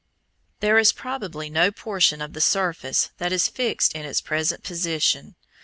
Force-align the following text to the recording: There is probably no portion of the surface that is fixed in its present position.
There 0.61 0.79
is 0.79 0.91
probably 0.91 1.47
no 1.51 1.71
portion 1.71 2.23
of 2.23 2.33
the 2.33 2.41
surface 2.41 3.11
that 3.19 3.31
is 3.31 3.47
fixed 3.47 3.93
in 3.93 4.03
its 4.03 4.19
present 4.19 4.63
position. 4.63 5.35